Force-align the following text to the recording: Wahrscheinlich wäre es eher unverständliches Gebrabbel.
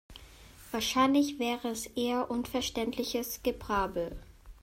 Wahrscheinlich 0.71 1.37
wäre 1.37 1.67
es 1.67 1.85
eher 1.85 2.31
unverständliches 2.31 3.43
Gebrabbel. 3.43 4.17